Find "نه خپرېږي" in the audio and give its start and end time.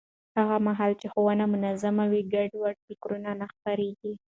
3.39-4.13